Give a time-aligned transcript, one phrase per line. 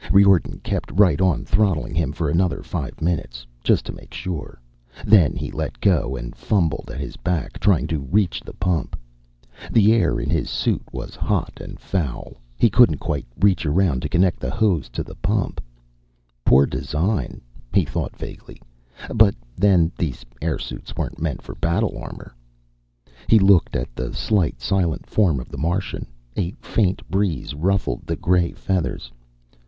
[0.11, 4.59] Riordan kept right on throttling him for another five minutes, just to make sure.
[5.05, 8.99] Then he let go and fumbled at his back, trying to reach the pump.
[9.71, 12.37] The air in his suit was hot and foul.
[12.57, 15.61] He couldn't quite reach around to connect the hose to the pump
[16.43, 17.39] Poor design,
[17.71, 18.59] he thought vaguely.
[19.13, 22.33] But then, these airsuits weren't meant for battle armor.
[23.27, 26.07] He looked at the slight, silent form of the Martian.
[26.35, 29.11] A faint breeze ruffled the gray feathers.